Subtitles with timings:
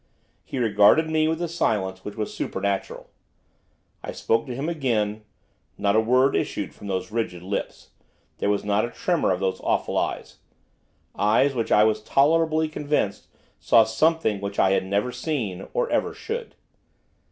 [0.43, 3.11] He regarded me with a silence which was supernatural.
[4.01, 5.23] I spoke to him again;
[5.77, 7.91] not a word issued from those rigid lips;
[8.39, 10.39] there was not a tremor of those awful eyes,
[11.15, 13.27] eyes which I was tolerably convinced
[13.59, 16.55] saw something which I had never seen, or ever should.